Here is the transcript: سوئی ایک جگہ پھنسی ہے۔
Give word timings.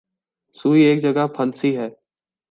سوئی 0.55 0.81
ایک 0.81 1.01
جگہ 1.01 1.25
پھنسی 1.35 1.71
ہے۔ 1.77 1.89